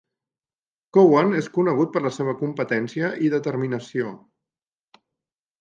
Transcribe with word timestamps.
Cowan 0.97 1.35
és 1.41 1.49
conegut 1.57 1.93
per 1.97 2.03
la 2.07 2.11
seva 2.17 2.35
competència 2.41 3.13
i 3.27 3.31
determinació. 3.37 4.17